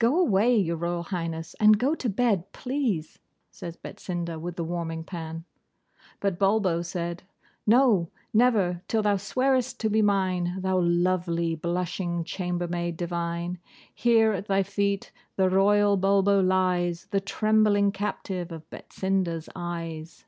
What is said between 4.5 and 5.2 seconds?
the warming